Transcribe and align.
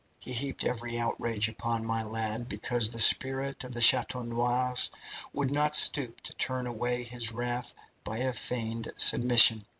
He 0.17 0.33
heaped 0.33 0.65
every 0.65 0.97
outrage 0.97 1.47
upon 1.47 1.85
my 1.85 2.01
lad, 2.01 2.49
because 2.49 2.89
the 2.89 2.99
spirit 2.99 3.63
of 3.63 3.71
the 3.71 3.81
Chateau 3.83 4.23
Noirs 4.23 4.89
would 5.31 5.51
not 5.51 5.75
stoop 5.75 6.21
to 6.21 6.33
turn 6.33 6.65
away 6.65 7.03
his 7.03 7.31
wrath 7.31 7.75
by 8.03 8.17
a 8.17 8.33
feigned 8.33 8.91
submission. 8.97 9.63